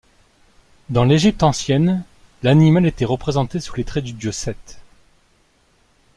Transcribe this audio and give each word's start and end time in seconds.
Dans 0.89 1.03
l'Égypte 1.03 1.43
ancienne, 1.43 2.03
l'animal 2.41 2.87
était 2.87 3.05
représenté 3.05 3.59
sous 3.59 3.75
les 3.75 3.83
traits 3.83 4.03
du 4.03 4.13
dieu 4.13 4.31
Seth. 4.31 4.79